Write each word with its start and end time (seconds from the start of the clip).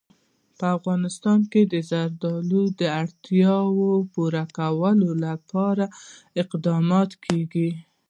په 0.57 0.65
افغانستان 0.77 1.39
کې 1.51 1.61
د 1.73 1.75
زردالو 1.89 2.63
د 2.79 2.81
اړتیاوو 3.01 3.91
پوره 4.13 4.43
کولو 4.57 5.09
لپاره 5.25 5.85
اقدامات 6.43 7.11
کېږي. 7.25 7.69